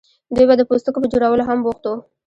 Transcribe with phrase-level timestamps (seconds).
[0.35, 1.95] دوی به د پوستکو په جوړولو هم بوخت وو.